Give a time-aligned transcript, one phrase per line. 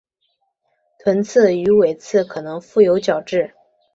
[0.97, 3.53] 臀刺与尾刺可能覆有角质。